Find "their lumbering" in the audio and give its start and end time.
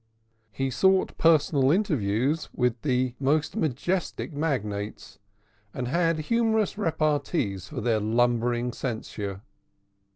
7.81-8.73